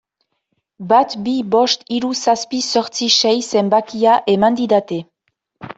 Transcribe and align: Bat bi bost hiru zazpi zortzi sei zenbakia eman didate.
Bat 0.93 1.13
bi 1.27 1.33
bost 1.55 1.85
hiru 1.97 2.11
zazpi 2.23 2.63
zortzi 2.75 3.11
sei 3.21 3.37
zenbakia 3.53 4.19
eman 4.37 4.63
didate. 4.63 5.01